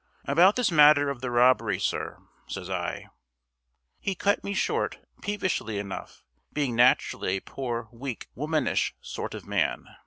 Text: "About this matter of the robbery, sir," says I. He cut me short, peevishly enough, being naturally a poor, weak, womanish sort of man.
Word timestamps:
"About 0.25 0.55
this 0.55 0.71
matter 0.71 1.11
of 1.11 1.21
the 1.21 1.29
robbery, 1.29 1.77
sir," 1.79 2.17
says 2.47 2.71
I. 2.71 3.09
He 3.99 4.15
cut 4.15 4.43
me 4.43 4.55
short, 4.55 4.97
peevishly 5.21 5.77
enough, 5.77 6.23
being 6.51 6.75
naturally 6.75 7.37
a 7.37 7.41
poor, 7.41 7.87
weak, 7.91 8.25
womanish 8.33 8.95
sort 8.99 9.35
of 9.35 9.45
man. 9.45 9.85